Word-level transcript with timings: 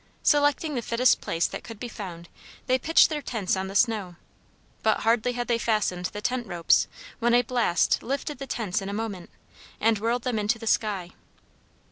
Selecting 0.23 0.73
the 0.73 0.81
fittest 0.81 1.21
place 1.21 1.45
that 1.45 1.63
could 1.63 1.79
be 1.79 1.87
found 1.87 2.27
they 2.65 2.79
pitched 2.79 3.09
their 3.11 3.21
tents 3.21 3.55
on 3.55 3.67
the 3.67 3.75
snow, 3.75 4.15
but 4.81 5.01
hardly 5.01 5.33
had 5.33 5.47
they 5.47 5.59
fastened 5.59 6.05
the 6.07 6.21
tent 6.23 6.47
ropes 6.47 6.87
when 7.19 7.35
a 7.35 7.43
blast 7.43 8.01
lifted 8.01 8.39
the 8.39 8.47
tents 8.47 8.81
in 8.81 8.89
a 8.89 8.93
moment, 8.93 9.29
and 9.79 9.99
whirled 9.99 10.23
them 10.23 10.39
into 10.39 10.57
the 10.57 10.65
sky. 10.65 11.11